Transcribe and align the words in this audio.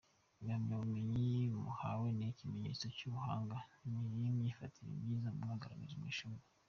Impamyabumenyi 0.41 1.27
muhawe 1.61 2.07
ni 2.17 2.25
ikimenyetso 2.31 2.85
cy’ubuhanga 2.95 3.57
n’imyifatire 4.19 4.89
myiza 5.03 5.27
mwagaragaje 5.37 5.95
mu 6.01 6.07
ishuri. 6.13 6.41